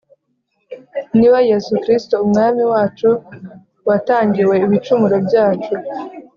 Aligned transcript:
niwe 1.17 1.39
Yesu 1.51 1.73
Kristo 1.83 2.13
Umwami 2.25 2.63
wacu 2.71 3.09
Watangiwe 3.87 4.55
ibicumuro 4.65 5.15
byacu, 5.27 5.73